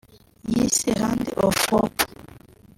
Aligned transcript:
yise 0.51 0.89
‘’Hand 0.99 1.25
Of 1.45 1.57
Hope’’ 1.69 1.99